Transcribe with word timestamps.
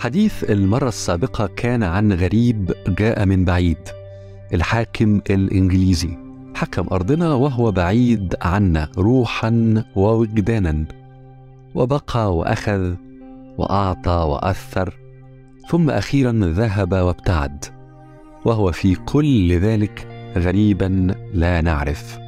حديث 0.00 0.50
المرة 0.50 0.88
السابقة 0.88 1.46
كان 1.46 1.82
عن 1.82 2.12
غريب 2.12 2.72
جاء 2.88 3.26
من 3.26 3.44
بعيد 3.44 3.78
الحاكم 4.54 5.20
الإنجليزي. 5.30 6.18
حكم 6.54 6.86
أرضنا 6.92 7.34
وهو 7.34 7.72
بعيد 7.72 8.34
عنا 8.42 8.88
روحا 8.98 9.84
ووجدانا. 9.96 10.84
وبقى 11.74 12.36
وأخذ 12.36 12.94
وأعطى 13.58 14.10
وأثر 14.10 14.94
ثم 15.70 15.90
أخيرا 15.90 16.32
ذهب 16.32 16.92
وابتعد. 16.92 17.64
وهو 18.44 18.72
في 18.72 18.94
كل 18.94 19.58
ذلك 19.58 20.08
غريبا 20.36 21.14
لا 21.34 21.60
نعرف. 21.60 22.18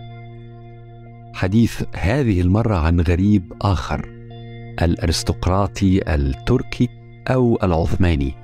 حديث 1.34 1.82
هذه 1.94 2.40
المرة 2.40 2.76
عن 2.76 3.00
غريب 3.00 3.52
آخر 3.62 4.08
الأرستقراطي 4.82 6.14
التركي. 6.14 7.01
أو 7.28 7.58
العثماني. 7.62 8.34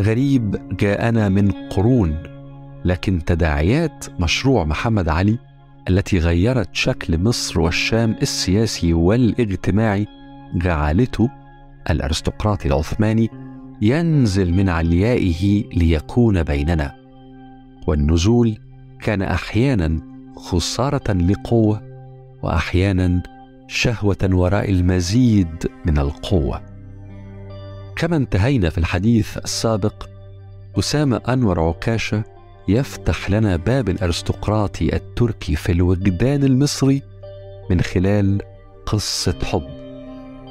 غريب 0.00 0.76
جاءنا 0.76 1.28
من 1.28 1.50
قرون 1.50 2.22
لكن 2.84 3.24
تداعيات 3.24 4.06
مشروع 4.20 4.64
محمد 4.64 5.08
علي 5.08 5.38
التي 5.88 6.18
غيرت 6.18 6.68
شكل 6.72 7.18
مصر 7.18 7.60
والشام 7.60 8.16
السياسي 8.22 8.92
والاجتماعي 8.92 10.06
جعلته 10.54 11.30
الأرستقراطي 11.90 12.68
العثماني 12.68 13.30
ينزل 13.82 14.54
من 14.54 14.68
عليائه 14.68 15.64
ليكون 15.74 16.42
بيننا. 16.42 16.94
والنزول 17.86 18.58
كان 19.00 19.22
أحيانا 19.22 20.00
خسارة 20.36 21.12
لقوة 21.12 21.82
واحيانا 22.42 23.22
شهوة 23.68 24.30
وراء 24.32 24.70
المزيد 24.70 25.66
من 25.86 25.98
القوة. 25.98 26.67
كما 27.98 28.16
انتهينا 28.16 28.70
في 28.70 28.78
الحديث 28.78 29.38
السابق 29.38 30.08
أسامة 30.78 31.20
أنور 31.28 31.60
عكاشة 31.60 32.24
يفتح 32.68 33.30
لنا 33.30 33.56
باب 33.56 33.88
الارستقراطي 33.88 34.96
التركي 34.96 35.56
في 35.56 35.72
الوجدان 35.72 36.44
المصري 36.44 37.02
من 37.70 37.80
خلال 37.80 38.42
قصة 38.86 39.38
حب 39.44 39.62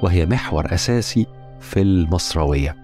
وهي 0.03 0.25
محور 0.25 0.73
أساسي 0.73 1.25
في 1.59 1.81
المصروية. 1.81 2.75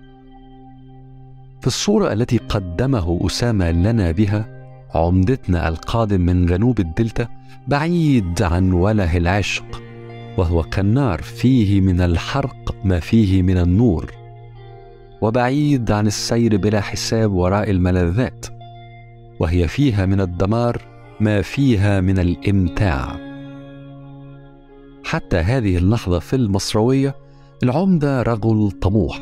في 1.62 1.68
الصورة 1.68 2.14
التي 2.14 2.38
قدمه 2.38 3.20
أسامة 3.26 3.72
لنا 3.72 4.12
بها 4.12 4.66
عمدتنا 4.96 5.68
القادم 5.68 6.22
من 6.22 6.46
جنوب 6.46 6.80
الدلتا 6.80 7.28
بعيد 7.68 8.42
عن 8.42 8.72
وله 8.72 9.18
العشق 9.18 9.82
وهو 10.38 10.64
كالنار 10.64 11.22
فيه 11.22 11.82
من 11.82 12.02
الحرق 12.02 12.76
ما 12.84 13.00
فيه 13.00 13.42
من 13.42 13.58
النور. 13.58 14.23
وبعيد 15.24 15.92
عن 15.92 16.08
السير 16.08 16.58
بلا 16.58 16.82
حساب 16.82 17.32
وراء 17.32 17.70
الملذات 17.70 18.46
وهي 19.40 19.68
فيها 19.68 20.06
من 20.06 20.22
الدمار 20.22 20.82
ما 21.20 21.42
فيها 21.42 22.02
من 22.02 22.20
الإمتاع. 22.20 23.16
حتى 25.06 25.38
هذه 25.38 25.78
اللحظة 25.78 26.20
في 26.20 26.36
المصروية 26.36 27.16
العمدة 27.64 28.22
رجل 28.22 28.72
طموح 28.72 29.20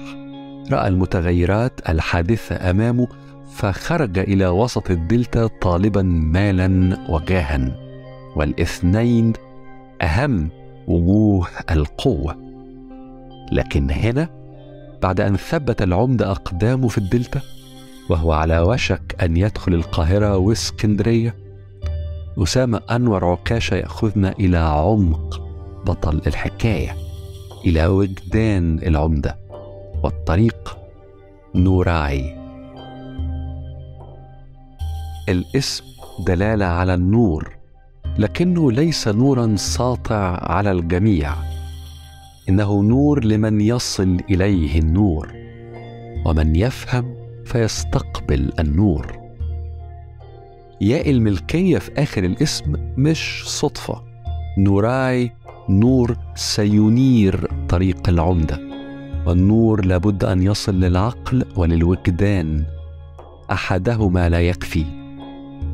رأى 0.72 0.88
المتغيرات 0.88 1.90
الحادثة 1.90 2.70
أمامه 2.70 3.08
فخرج 3.48 4.20
إلى 4.20 4.48
وسط 4.48 4.92
الدلتا 4.92 5.48
طالبا 5.62 6.02
مالا 6.02 6.98
وجاها 7.10 7.76
والإثنين 8.36 9.34
أهم 10.02 10.50
وجوه 10.88 11.48
القوة. 11.72 12.36
لكن 13.52 13.92
هنا 13.92 14.41
بعد 15.02 15.22
أن 15.22 15.36
ثبت 15.36 15.82
العمده 15.82 16.32
أقدامه 16.32 16.88
في 16.88 16.98
الدلتا 16.98 17.42
وهو 18.10 18.32
على 18.32 18.60
وشك 18.60 19.16
أن 19.22 19.38
يدخل 19.38 19.74
القاهرة 19.74 20.38
واسكندرية 20.38 21.36
أسامة 22.38 22.82
أنور 22.92 23.26
عكاشة 23.26 23.76
يأخذنا 23.76 24.32
إلى 24.32 24.58
عمق 24.58 25.42
بطل 25.86 26.22
الحكاية 26.28 26.96
إلى 27.66 27.88
وجدان 27.88 28.80
العمدة 28.80 29.38
والطريق 30.04 30.78
نوراي 31.56 32.38
الاسم 35.30 35.84
دلالة 36.28 36.66
على 36.66 36.94
النور 36.94 37.56
لكنه 38.18 38.72
ليس 38.72 39.08
نورا 39.08 39.56
ساطع 39.56 40.52
على 40.52 40.72
الجميع. 40.72 41.51
إنه 42.50 42.84
نور 42.84 43.24
لمن 43.26 43.62
يصل 43.62 44.18
إليه 44.30 44.80
النور 44.80 45.34
ومن 46.26 46.56
يفهم 46.56 47.16
فيستقبل 47.46 48.52
النور. 48.60 49.22
ياء 50.82 51.10
الملكية 51.10 51.78
في 51.78 51.92
آخر 51.98 52.24
الاسم 52.24 52.74
مش 52.98 53.44
صدفة. 53.46 54.04
نوراي 54.58 55.32
نور 55.70 56.18
سينير 56.36 57.52
طريق 57.70 58.10
العمدة 58.10 58.60
والنور 59.26 59.86
لابد 59.86 60.24
أن 60.24 60.42
يصل 60.42 60.80
للعقل 60.80 61.46
وللوجدان. 61.56 62.66
أحدهما 63.52 64.30
لا 64.30 64.42
يكفي. 64.42 64.86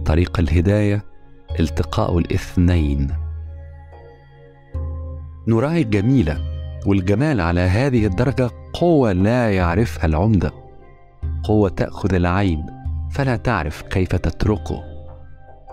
طريق 0.06 0.40
الهداية 0.40 1.04
التقاء 1.60 2.18
الاثنين. 2.18 3.08
نوراي 5.48 5.84
جميلة. 5.84 6.57
والجمال 6.86 7.42
على 7.42 7.62
هذه 7.62 8.06
الدرجة 8.06 8.50
قوة 8.74 9.12
لا 9.12 9.52
يعرفها 9.52 10.06
العمدة. 10.06 10.52
قوة 11.44 11.70
تأخذ 11.70 12.14
العين 12.14 12.66
فلا 13.12 13.36
تعرف 13.36 13.82
كيف 13.82 14.16
تتركه. 14.16 14.84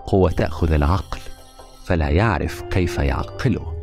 قوة 0.07 0.31
تأخذ 0.31 0.73
العقل 0.73 1.19
فلا 1.85 2.09
يعرف 2.09 2.63
كيف 2.63 2.99
يعقله. 2.99 3.75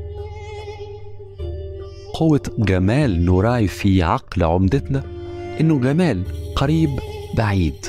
قوة 2.14 2.42
جمال 2.58 3.26
نوراي 3.26 3.68
في 3.68 4.04
عقل 4.04 4.44
عمدتنا 4.44 5.04
إنه 5.60 5.80
جمال 5.80 6.24
قريب 6.56 6.90
بعيد. 7.38 7.86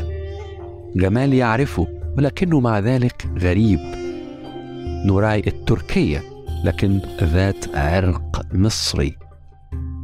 جمال 0.97 1.35
يعرفه 1.35 1.87
ولكنه 2.19 2.61
مع 2.61 2.79
ذلك 2.79 3.27
غريب. 3.39 3.81
نوراي 5.07 5.43
التركية 5.47 6.23
لكن 6.65 7.01
ذات 7.23 7.77
عرق 7.77 8.43
مصري. 8.53 9.22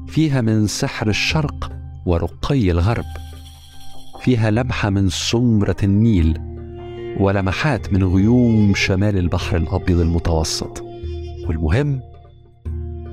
فيها 0.09 0.41
من 0.41 0.67
سحر 0.67 1.09
الشرق 1.09 1.73
ورقي 2.07 2.71
الغرب 2.71 3.05
فيها 4.21 4.51
لمحة 4.51 4.91
من 4.91 5.09
سمرة 5.09 5.77
النيل 5.83 6.39
ولمحات 7.21 7.93
من 7.93 8.05
غيوم 8.05 8.75
شمال 8.75 9.19
البحر 9.19 9.57
الأبيض 9.57 10.01
المتوسط. 10.01 10.85
والمهم 11.49 12.01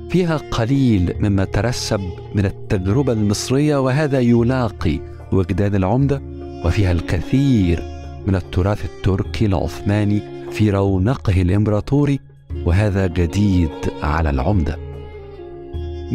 فيها 0.10 0.38
قليل 0.38 1.14
مما 1.20 1.46
ترسب 1.46 2.02
من 2.36 2.46
التجربة 2.46 3.14
المصرية 3.14 3.82
وهذا 3.82 4.20
يلاقي 4.20 5.00
وجدان 5.32 5.76
العمدة 5.76 6.22
وفيها 6.66 6.92
الكثير 6.92 7.84
من 8.28 8.36
التراث 8.36 8.86
التركي 8.86 9.46
العثماني 9.46 10.22
في 10.52 10.70
رونقه 10.70 11.42
الإمبراطوري 11.42 12.20
وهذا 12.66 13.08
جديد 13.08 13.70
على 14.04 14.30
العمدة. 14.30 14.85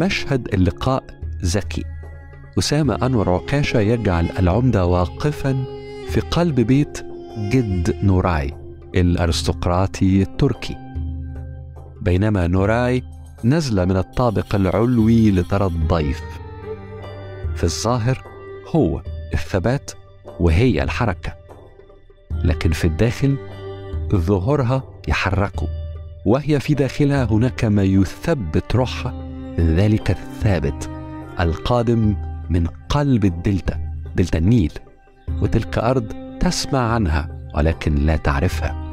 مشهد 0.01 0.53
اللقاء 0.53 1.03
ذكي. 1.45 1.83
أسامة 2.59 3.05
أنور 3.05 3.29
عكاشة 3.29 3.79
يجعل 3.79 4.29
العمدة 4.39 4.85
واقفا 4.85 5.63
في 6.09 6.19
قلب 6.19 6.55
بيت 6.59 7.05
جد 7.37 7.95
نوراي 8.03 8.53
الأرستقراطي 8.95 10.21
التركي. 10.21 10.77
بينما 12.01 12.47
نوراي 12.47 13.03
نزل 13.43 13.85
من 13.85 13.97
الطابق 13.97 14.55
العلوي 14.55 15.31
لترى 15.31 15.65
الضيف. 15.65 16.21
في 17.55 17.63
الظاهر 17.63 18.23
هو 18.75 19.01
الثبات 19.33 19.91
وهي 20.39 20.83
الحركة 20.83 21.33
لكن 22.43 22.71
في 22.71 22.85
الداخل 22.85 23.37
ظهورها 24.15 24.83
يحركه 25.07 25.67
وهي 26.25 26.59
في 26.59 26.73
داخلها 26.73 27.23
هناك 27.23 27.65
ما 27.65 27.83
يثبت 27.83 28.75
روحها 28.75 29.30
ذلك 29.59 30.11
الثابت 30.11 30.89
القادم 31.39 32.15
من 32.49 32.67
قلب 32.89 33.25
الدلتا 33.25 33.79
دلتا 34.15 34.37
النيل 34.37 34.71
وتلك 35.41 35.77
أرض 35.77 36.13
تسمع 36.39 36.79
عنها 36.79 37.29
ولكن 37.55 37.95
لا 37.95 38.15
تعرفها. 38.15 38.91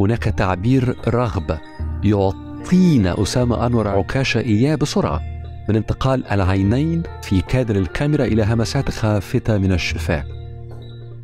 هناك 0.00 0.22
تعبير 0.22 0.96
رغبة 1.08 1.60
يعطينا 2.04 3.22
أسامة 3.22 3.66
أنور 3.66 3.88
عكاشة 3.88 4.40
إياه 4.40 4.74
بسرعة 4.74 5.20
من 5.68 5.76
انتقال 5.76 6.26
العينين 6.26 7.02
في 7.22 7.40
كادر 7.40 7.76
الكاميرا 7.76 8.24
إلى 8.24 8.44
همسات 8.44 8.90
خافتة 8.90 9.58
من 9.58 9.72
الشفاه 9.72 10.24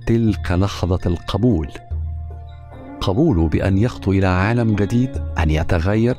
تلك 0.07 0.53
لحظة 0.53 1.01
القبول. 1.07 1.69
قبوله 3.01 3.49
بأن 3.49 3.79
يخطو 3.79 4.13
إلى 4.13 4.27
عالم 4.27 4.75
جديد 4.75 5.11
أن 5.39 5.51
يتغير 5.51 6.17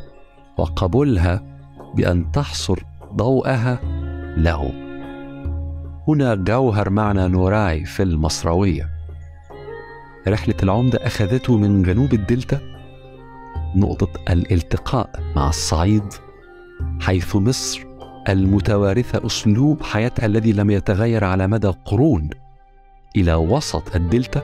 وقبولها 0.57 1.50
بأن 1.95 2.31
تحصر 2.31 2.83
ضوءها 3.15 3.79
له. 4.38 4.71
هنا 6.07 6.35
جوهر 6.35 6.89
معنى 6.89 7.27
نوراي 7.27 7.85
في 7.85 8.03
المصروية. 8.03 8.89
رحلة 10.27 10.55
العمدة 10.63 10.99
أخذته 11.07 11.57
من 11.57 11.83
جنوب 11.83 12.13
الدلتا 12.13 12.59
نقطة 13.75 14.09
الالتقاء 14.29 15.09
مع 15.35 15.49
الصعيد 15.49 16.03
حيث 17.01 17.35
مصر 17.35 17.85
المتوارثة 18.29 19.25
أسلوب 19.25 19.83
حياتها 19.83 20.25
الذي 20.25 20.53
لم 20.53 20.69
يتغير 20.69 21.23
على 21.23 21.47
مدى 21.47 21.67
قرون 21.85 22.29
إلى 23.15 23.33
وسط 23.33 23.95
الدلتا 23.95 24.41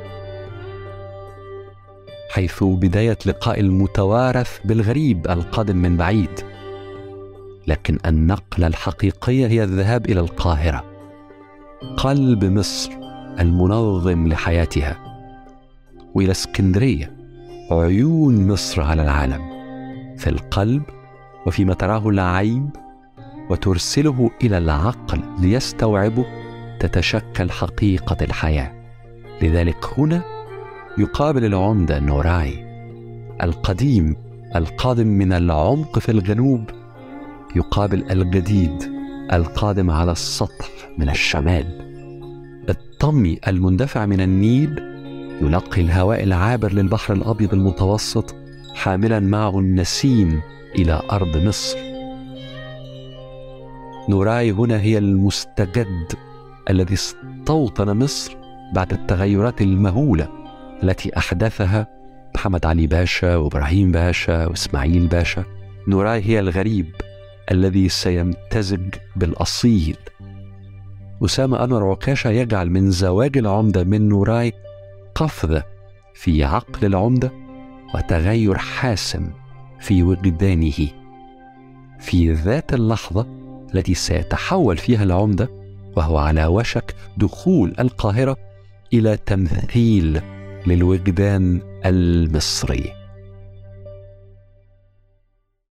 حيث 2.32 2.64
بداية 2.64 3.18
لقاء 3.26 3.60
المتوارث 3.60 4.60
بالغريب 4.66 5.28
القادم 5.28 5.78
من 5.78 5.98
بعيد. 5.98 6.57
لكن 7.68 7.98
النقلة 8.06 8.68
الحقيقية 8.68 9.48
هي 9.48 9.64
الذهاب 9.64 10.06
إلى 10.06 10.20
القاهرة. 10.20 10.84
قلب 11.98 12.46
مصر 12.46 12.92
المنظم 13.40 14.28
لحياتها. 14.28 14.98
وإلى 16.16 16.32
اسكندرية 16.32 17.18
عيون 17.72 18.48
مصر 18.48 18.82
على 18.82 19.04
العالم. 19.04 19.42
في 20.18 20.30
القلب 20.30 20.84
وفيما 21.46 21.74
تراه 21.74 22.10
العين 22.10 22.70
وترسله 23.50 24.32
إلى 24.44 24.58
العقل 24.58 25.22
ليستوعبه 25.40 26.26
تتشكل 26.80 27.52
حقيقة 27.52 28.18
الحياة. 28.22 28.74
لذلك 29.42 29.86
هنا 29.98 30.22
يقابل 30.98 31.46
العمدة 31.46 32.00
نوراي 32.00 32.68
القديم 33.44 34.16
القادم 34.56 35.08
من 35.08 35.34
العمق 35.34 36.00
في 36.00 36.12
الجنوب 36.12 36.70
يقابل 37.56 38.12
الجديد 38.12 38.84
القادم 39.34 39.92
على 39.92 40.12
السطح 40.12 40.70
من 40.98 41.10
الشمال. 41.10 41.88
الطمي 42.70 43.40
المندفع 43.48 44.06
من 44.06 44.22
النيل 44.22 44.80
يلقي 45.42 45.82
الهواء 45.82 46.24
العابر 46.24 46.74
للبحر 46.74 47.14
الأبيض 47.14 47.54
المتوسط 47.54 48.36
حاملا 48.76 49.20
معه 49.20 49.60
النسيم 49.60 50.42
إلى 50.76 51.02
أرض 51.12 51.38
مصر. 51.38 51.78
نوراي 54.10 54.52
هنا 54.52 54.82
هي 54.82 54.98
المستجد 54.98 56.14
الذي 56.70 56.94
استوطن 56.94 57.98
مصر 57.98 58.38
بعد 58.74 58.94
التغيرات 58.94 59.62
المهولة 59.62 60.28
التي 60.84 61.18
أحدثها 61.18 61.88
محمد 62.36 62.66
علي 62.66 62.88
باشا 62.88 63.36
وإبراهيم 63.36 63.92
باشا 63.92 64.46
وإسماعيل 64.46 65.08
باشا. 65.08 65.44
نوراي 65.88 66.22
هي 66.22 66.40
الغريب 66.40 66.86
الذي 67.52 67.90
سيمتزج 67.90 68.96
بالأصيل. 69.16 69.98
أسامة 71.26 71.64
أنور 71.64 71.92
عكاشة 71.92 72.30
يجعل 72.30 72.70
من 72.70 72.92
زواج 72.92 73.38
العمدة 73.38 73.84
من 73.84 74.10
نوراي 74.10 74.54
قفزة 75.16 75.64
في 76.14 76.44
عقل 76.44 76.86
العمدة 76.86 77.32
وتغير 77.96 78.58
حاسم 78.58 79.30
في 79.80 80.04
وجدانه. 80.04 80.88
في 82.00 82.34
ذات 82.34 82.74
اللحظة 82.74 83.28
التي 83.74 83.94
سيتحول 83.94 84.78
فيها 84.78 85.04
العمدة 85.04 85.50
وهو 85.96 86.18
على 86.18 86.46
وشك 86.46 86.96
دخول 87.18 87.74
القاهرة 87.80 88.38
إلى 88.94 89.18
تمثيل 89.18 90.22
للوجدان 90.68 91.62
المصري. 91.86 92.97